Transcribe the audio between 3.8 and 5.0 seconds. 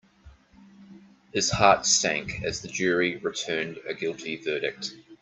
a guilty verdict.